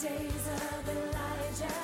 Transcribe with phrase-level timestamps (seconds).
[0.00, 1.74] days of Elijah,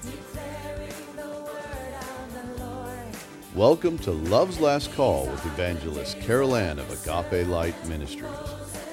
[0.00, 3.16] declaring the word of the Lord.
[3.54, 8.32] Welcome to Love's Last Call with evangelist Carol Ann of Agape Light Ministries.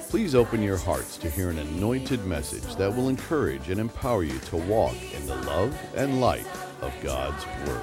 [0.09, 4.37] Please open your hearts to hear an anointed message that will encourage and empower you
[4.37, 6.45] to walk in the love and light
[6.81, 7.81] of God's Word.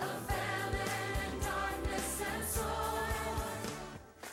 [0.00, 2.64] Abandoned darkness and soil.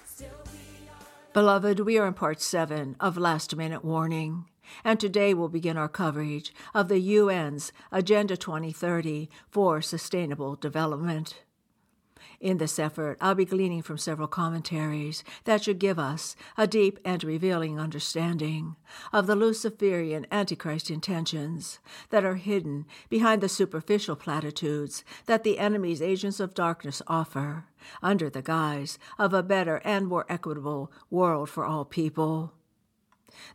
[0.08, 4.46] Still we are Beloved, we are in part seven of Last Minute Warning,
[4.84, 11.42] and today we'll begin our coverage of the UN's Agenda 2030 for Sustainable Development.
[12.40, 17.00] In this effort, I'll be gleaning from several commentaries that should give us a deep
[17.06, 18.76] and revealing understanding
[19.14, 21.80] of the Luciferian Antichrist intentions
[22.10, 27.66] that are hidden behind the superficial platitudes that the enemy's agents of darkness offer
[28.04, 32.54] under the guise of a better and more equitable world for all people.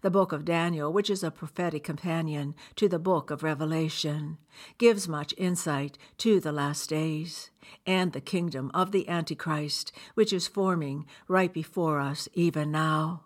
[0.02, 4.38] The book of Daniel, which is a prophetic companion to the book of Revelation,
[4.78, 7.50] gives much insight to the last days
[7.86, 13.24] and the kingdom of the Antichrist, which is forming right before us even now.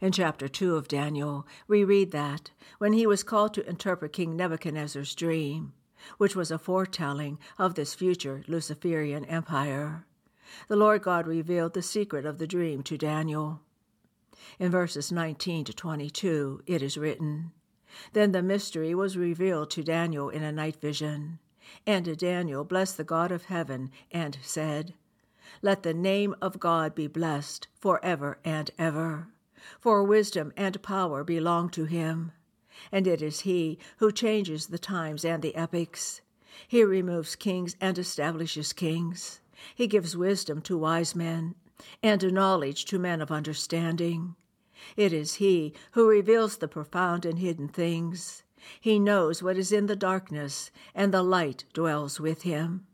[0.00, 4.36] In chapter 2 of Daniel, we read that when he was called to interpret King
[4.36, 5.72] Nebuchadnezzar's dream,
[6.18, 10.06] which was a foretelling of this future Luciferian empire,
[10.68, 13.60] the Lord God revealed the secret of the dream to Daniel.
[14.58, 17.52] In verses 19 to 22, it is written
[18.12, 21.38] Then the mystery was revealed to Daniel in a night vision.
[21.86, 24.94] And Daniel blessed the God of heaven and said,
[25.62, 29.28] Let the name of God be blessed forever and ever.
[29.78, 32.32] For wisdom and power belong to him.
[32.90, 36.22] And it is he who changes the times and the epochs.
[36.66, 39.40] He removes kings and establishes kings.
[39.74, 41.54] He gives wisdom to wise men
[42.02, 44.36] and a knowledge to men of understanding.
[44.96, 48.42] It is He who reveals the profound and hidden things.
[48.80, 52.86] He knows what is in the darkness, and the light dwells with Him.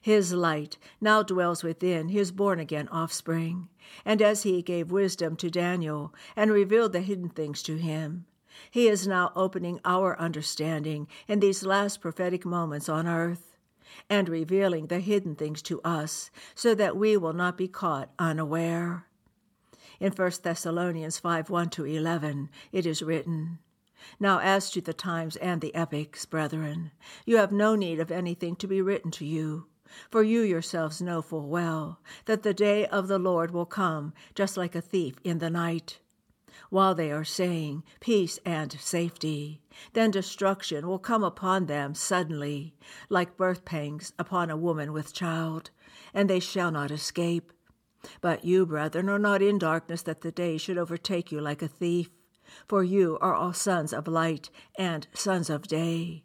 [0.00, 3.68] His light now dwells within His born again offspring,
[4.04, 8.26] and as He gave wisdom to Daniel and revealed the hidden things to him,
[8.70, 13.51] He is now opening our understanding in these last prophetic moments on earth
[14.08, 19.06] and revealing the hidden things to us so that we will not be caught unaware.
[20.00, 23.58] In 1 Thessalonians 5 1 to 11, it is written,
[24.18, 26.90] Now as to the times and the epochs, brethren,
[27.24, 29.66] you have no need of anything to be written to you.
[30.10, 34.56] For you yourselves know full well that the day of the Lord will come just
[34.56, 36.00] like a thief in the night.
[36.70, 42.74] While they are saying peace and safety, then destruction will come upon them suddenly,
[43.08, 45.70] like birth pangs upon a woman with child,
[46.12, 47.52] and they shall not escape.
[48.20, 51.68] But you, brethren, are not in darkness that the day should overtake you like a
[51.68, 52.10] thief.
[52.66, 56.24] For you are all sons of light and sons of day.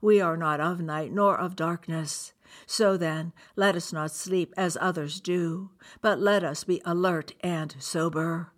[0.00, 2.32] We are not of night nor of darkness.
[2.66, 7.76] So then, let us not sleep as others do, but let us be alert and
[7.78, 8.52] sober.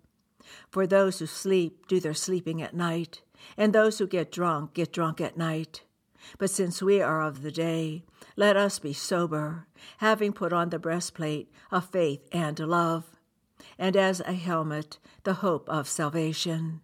[0.69, 3.21] For those who sleep do their sleeping at night,
[3.57, 5.83] and those who get drunk get drunk at night.
[6.37, 8.03] But since we are of the day,
[8.35, 9.67] let us be sober,
[9.97, 13.17] having put on the breastplate of faith and love,
[13.77, 16.81] and as a helmet the hope of salvation.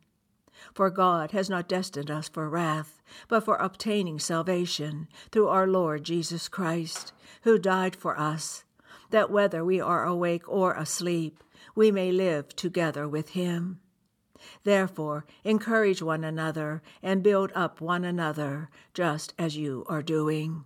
[0.74, 6.04] For God has not destined us for wrath, but for obtaining salvation through our Lord
[6.04, 7.14] Jesus Christ,
[7.44, 8.64] who died for us,
[9.12, 11.44] that whether we are awake or asleep,
[11.76, 13.80] we may live together with him.
[14.64, 20.66] Therefore, encourage one another and build up one another, just as you are doing.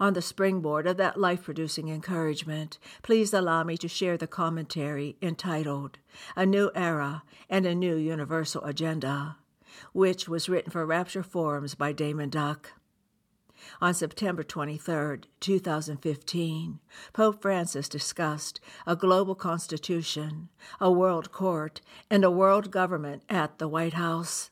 [0.00, 5.16] On the springboard of that life producing encouragement, please allow me to share the commentary
[5.22, 5.98] entitled
[6.34, 9.36] A New Era and a New Universal Agenda,
[9.92, 12.72] which was written for Rapture Forums by Daymond Duck.
[13.80, 16.80] On September 23, 2015,
[17.12, 20.48] Pope Francis discussed a global constitution,
[20.80, 21.80] a world court,
[22.10, 24.50] and a world government at the White House.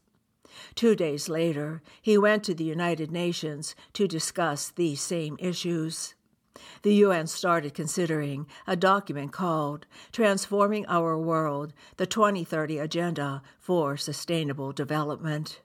[0.74, 6.14] Two days later, he went to the United Nations to discuss these same issues.
[6.82, 14.72] The UN started considering a document called Transforming Our World The 2030 Agenda for Sustainable
[14.72, 15.60] Development.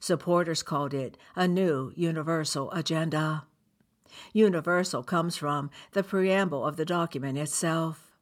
[0.00, 3.44] Supporters called it a new universal agenda.
[4.32, 8.12] Universal comes from the preamble of the document itself.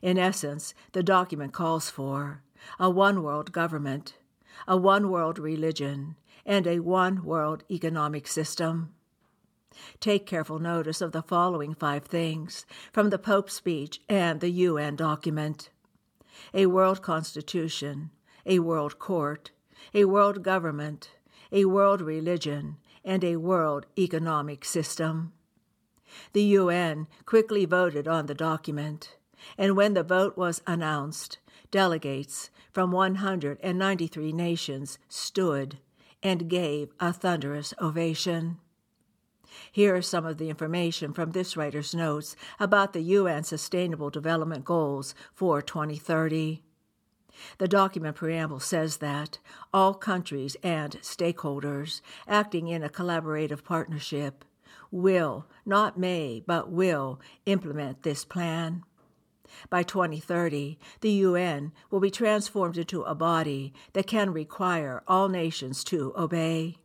[0.00, 2.42] In essence, the document calls for
[2.78, 4.14] a one world government,
[4.66, 6.16] a one world religion,
[6.46, 8.94] and a one world economic system.
[9.98, 14.94] Take careful notice of the following five things from the Pope's speech and the UN
[14.94, 15.70] document
[16.52, 18.10] a world constitution,
[18.44, 19.50] a world court,
[19.94, 21.10] a world government,
[21.52, 25.32] a world religion, and a world economic system.
[26.32, 29.16] The UN quickly voted on the document,
[29.56, 31.38] and when the vote was announced,
[31.70, 35.78] delegates from 193 nations stood
[36.22, 38.58] and gave a thunderous ovation.
[39.70, 44.64] Here is some of the information from this writer's notes about the UN Sustainable Development
[44.64, 46.62] Goals for 2030.
[47.58, 49.38] The document preamble says that
[49.72, 54.44] all countries and stakeholders acting in a collaborative partnership
[54.90, 58.84] will, not may, but will implement this plan.
[59.70, 65.84] By 2030, the UN will be transformed into a body that can require all nations
[65.84, 66.76] to obey.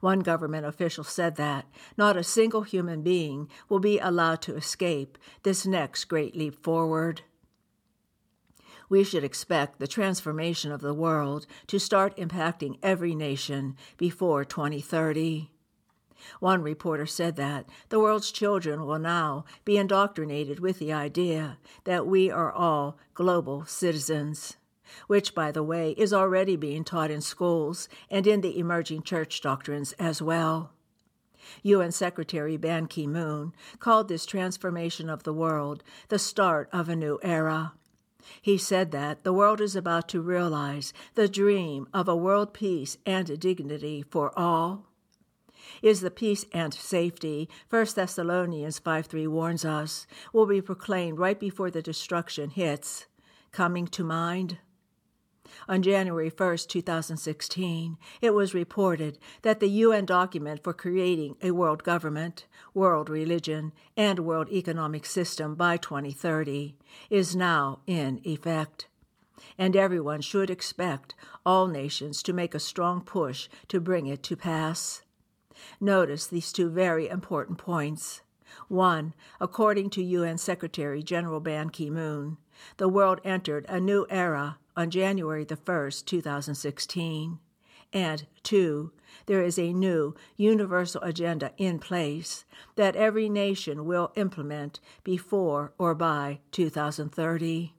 [0.00, 1.66] One government official said that
[1.96, 7.22] not a single human being will be allowed to escape this next great leap forward.
[8.88, 15.50] We should expect the transformation of the world to start impacting every nation before 2030.
[16.40, 22.06] One reporter said that the world's children will now be indoctrinated with the idea that
[22.06, 24.56] we are all global citizens,
[25.06, 29.40] which, by the way, is already being taught in schools and in the emerging church
[29.40, 30.72] doctrines as well.
[31.62, 36.96] UN Secretary Ban Ki moon called this transformation of the world the start of a
[36.96, 37.74] new era.
[38.40, 42.96] He said that the world is about to realize the dream of a world peace
[43.06, 44.86] and dignity for all
[45.82, 51.38] is the peace and safety, 1 Thessalonians 5 3 warns us, will be proclaimed right
[51.38, 53.06] before the destruction hits,
[53.52, 54.58] coming to mind.
[55.68, 61.82] On January 1, 2016, it was reported that the UN document for creating a world
[61.84, 66.76] government, world religion, and world economic system by 2030
[67.10, 68.88] is now in effect.
[69.58, 71.14] And everyone should expect
[71.44, 75.02] all nations to make a strong push to bring it to pass.
[75.80, 78.22] Notice these two very important points.
[78.68, 82.38] One, according to UN Secretary General Ban Ki moon,
[82.78, 87.38] the world entered a new era on January the 1st, 2016.
[87.92, 88.92] And two,
[89.26, 92.44] there is a new universal agenda in place
[92.74, 97.72] that every nation will implement before or by 2030.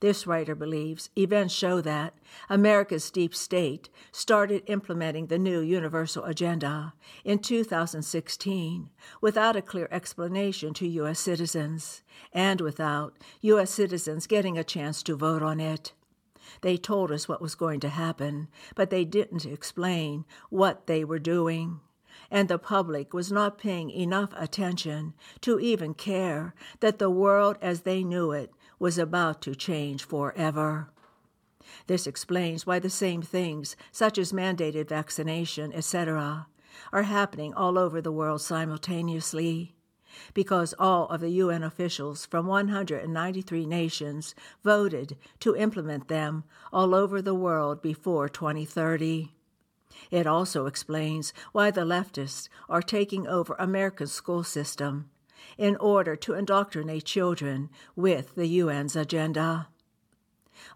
[0.00, 2.14] This writer believes events show that
[2.48, 6.94] America's deep state started implementing the new universal agenda
[7.24, 8.90] in 2016
[9.20, 11.20] without a clear explanation to U.S.
[11.20, 12.02] citizens
[12.32, 13.70] and without U.S.
[13.70, 15.92] citizens getting a chance to vote on it.
[16.62, 21.18] They told us what was going to happen, but they didn't explain what they were
[21.18, 21.80] doing
[22.30, 27.82] and the public was not paying enough attention to even care that the world as
[27.82, 30.90] they knew it was about to change forever.
[31.86, 36.46] This explains why the same things, such as mandated vaccination, etc.,
[36.92, 39.74] are happening all over the world simultaneously.
[40.32, 44.34] Because all of the UN officials from 193 nations
[44.64, 49.32] voted to implement them all over the world before 2030.
[50.10, 55.10] It also explains why the leftists are taking over America's school system
[55.56, 59.68] in order to indoctrinate children with the UN's agenda.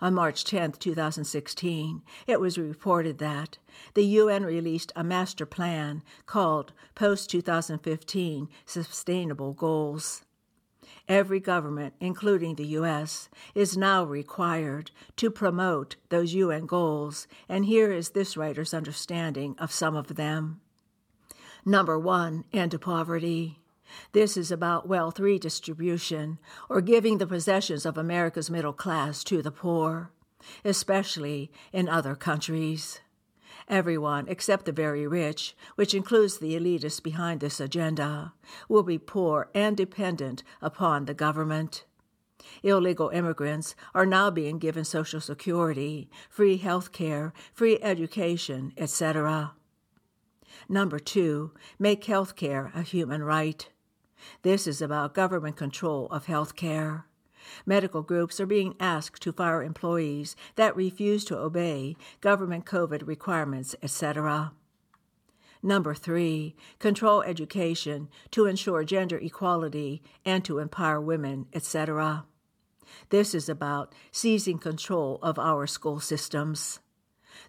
[0.01, 3.59] On March 10, 2016, it was reported that
[3.95, 10.25] the UN released a master plan called Post 2015 Sustainable Goals.
[11.09, 17.91] Every government, including the U.S., is now required to promote those UN goals, and here
[17.91, 20.61] is this writer's understanding of some of them.
[21.65, 23.59] Number one, end poverty.
[24.13, 29.51] This is about wealth redistribution, or giving the possessions of America's middle class to the
[29.51, 30.11] poor,
[30.65, 33.01] especially in other countries.
[33.69, 38.33] Everyone except the very rich, which includes the elitists behind this agenda,
[38.69, 41.85] will be poor and dependent upon the government.
[42.63, 49.55] Illegal immigrants are now being given Social Security, free health care, free education, etc.
[50.69, 53.69] Number two, make health care a human right.
[54.43, 57.07] This is about government control of health care.
[57.67, 63.75] Medical groups are being asked to fire employees that refuse to obey government COVID requirements,
[63.83, 64.53] etc.
[65.63, 72.25] Number three, control education to ensure gender equality and to empower women, etc.
[73.11, 76.81] This is about seizing control of our school systems.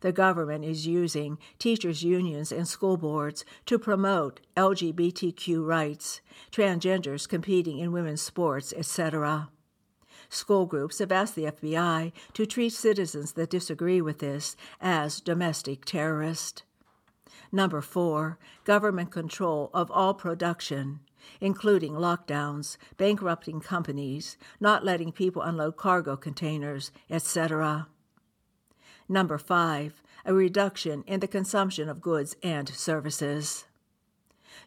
[0.01, 6.21] The government is using teachers' unions and school boards to promote LGBTQ rights,
[6.51, 9.49] transgenders competing in women's sports, etc.
[10.29, 15.85] School groups have asked the FBI to treat citizens that disagree with this as domestic
[15.85, 16.63] terrorists.
[17.51, 21.01] Number four, government control of all production,
[21.39, 27.87] including lockdowns, bankrupting companies, not letting people unload cargo containers, etc.
[29.09, 33.65] Number five, a reduction in the consumption of goods and services.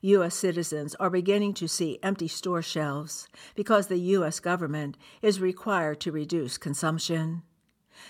[0.03, 0.35] U.S.
[0.35, 4.41] citizens are beginning to see empty store shelves because the U.S.
[4.41, 7.43] government is required to reduce consumption.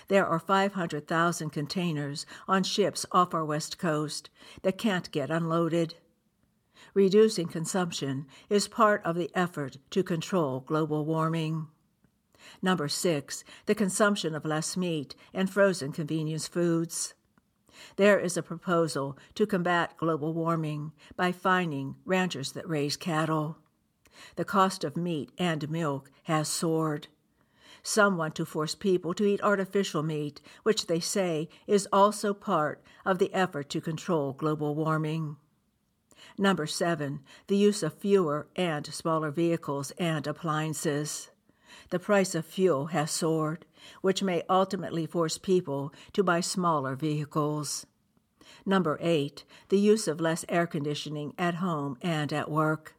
[0.09, 4.29] There are 500,000 containers on ships off our west coast
[4.63, 5.95] that can't get unloaded.
[6.93, 11.67] Reducing consumption is part of the effort to control global warming.
[12.61, 17.13] Number six, the consumption of less meat and frozen convenience foods.
[17.95, 23.57] There is a proposal to combat global warming by fining ranchers that raise cattle.
[24.35, 27.07] The cost of meat and milk has soared.
[27.83, 32.83] Some want to force people to eat artificial meat, which they say is also part
[33.05, 35.37] of the effort to control global warming.
[36.37, 41.29] Number seven, the use of fewer and smaller vehicles and appliances.
[41.89, 43.65] The price of fuel has soared,
[44.01, 47.85] which may ultimately force people to buy smaller vehicles.
[48.65, 52.95] Number eight, the use of less air conditioning at home and at work.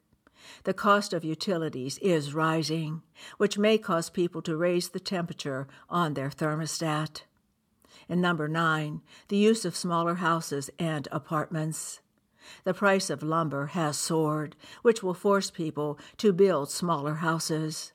[0.65, 3.03] The cost of utilities is rising,
[3.37, 7.23] which may cause people to raise the temperature on their thermostat.
[8.09, 12.01] And number nine, the use of smaller houses and apartments.
[12.65, 17.93] The price of lumber has soared, which will force people to build smaller houses.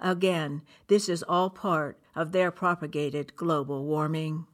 [0.00, 4.46] Again, this is all part of their propagated global warming.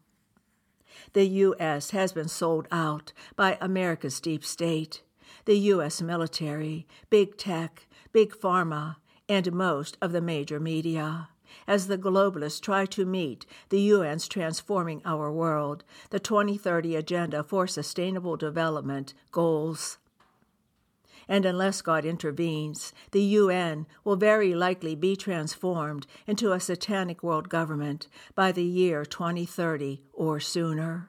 [1.15, 1.91] The U.S.
[1.91, 5.03] has been sold out by America's deep state,
[5.45, 6.03] the U.S.
[6.03, 8.97] military, big tech, big pharma,
[9.29, 11.29] and most of the major media.
[11.67, 17.67] As the globalists try to meet the UN's Transforming Our World, the 2030 Agenda for
[17.67, 19.99] Sustainable Development goals.
[21.33, 27.49] And unless God intervenes, the UN will very likely be transformed into a satanic world
[27.49, 31.09] government by the year 2030 or sooner.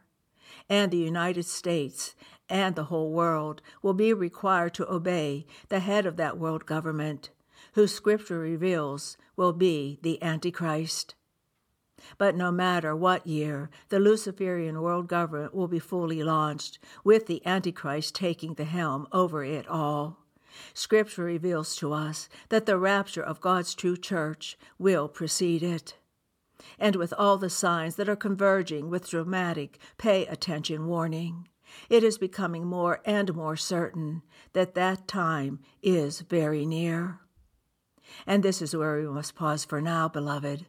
[0.69, 2.15] And the United States
[2.47, 7.29] and the whole world will be required to obey the head of that world government,
[7.73, 11.15] whose Scripture reveals will be the Antichrist.
[12.17, 17.45] But no matter what year, the Luciferian world government will be fully launched, with the
[17.45, 20.19] Antichrist taking the helm over it all.
[20.73, 25.95] Scripture reveals to us that the rapture of God's true church will precede it.
[26.79, 31.47] And with all the signs that are converging with dramatic pay attention warning,
[31.89, 34.21] it is becoming more and more certain
[34.53, 37.19] that that time is very near.
[38.27, 40.65] And this is where we must pause for now, beloved.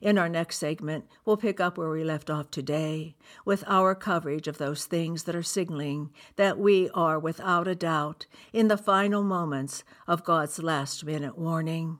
[0.00, 4.48] In our next segment, we'll pick up where we left off today with our coverage
[4.48, 9.22] of those things that are signaling that we are without a doubt in the final
[9.22, 11.98] moments of God's last minute warning.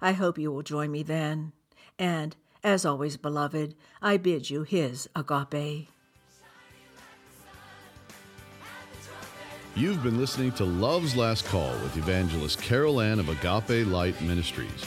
[0.00, 1.52] I hope you will join me then.
[1.98, 5.88] And, as always, beloved, I bid you his agape.
[9.74, 14.84] You've been listening to Love's Last Call with evangelist Carol Ann of Agape Light Ministries.